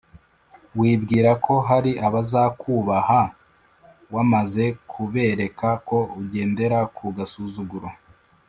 [0.79, 3.21] wibwira ko hari abazakwubaha
[4.13, 7.87] wamaze kubereka ko ugendera ku gasuzuguro